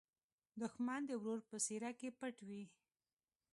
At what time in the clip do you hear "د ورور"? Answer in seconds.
1.09-1.39